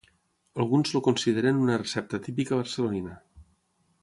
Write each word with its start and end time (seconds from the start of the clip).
Alguns 0.63 0.93
el 0.99 1.03
consideren 1.07 1.61
una 1.67 1.77
recepta 1.83 2.21
típica 2.29 2.61
barcelonina. 2.63 3.15